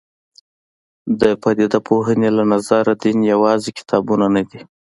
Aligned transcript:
د 1.19 1.21
پدیده 1.41 1.79
پوهنې 1.87 2.29
له 2.37 2.43
نظره 2.53 2.91
دین 3.03 3.17
یوازې 3.33 3.69
کتابونه 3.77 4.25
نه 4.35 4.43
دي. 4.49 4.61